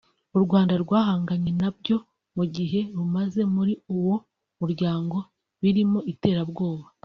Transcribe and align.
u 0.37 0.39
Rwanda 0.43 0.73
rwahanganye 0.83 1.51
nabyo 1.61 1.97
mu 2.35 2.43
gihe 2.55 2.79
rumaze 2.97 3.41
muri 3.55 3.73
uwo 3.95 4.15
muryango 4.61 5.17
birimo 5.61 5.99
iterabwoba 6.13 6.85